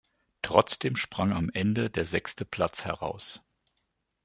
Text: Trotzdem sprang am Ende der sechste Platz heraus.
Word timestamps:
Trotzdem 0.41 0.95
sprang 0.95 1.31
am 1.31 1.51
Ende 1.53 1.91
der 1.91 2.05
sechste 2.07 2.43
Platz 2.43 2.85
heraus. 2.85 3.43